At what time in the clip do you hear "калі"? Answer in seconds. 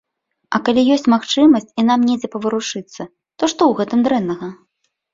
0.69-0.81